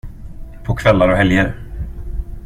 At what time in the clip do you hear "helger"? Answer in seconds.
1.17-1.57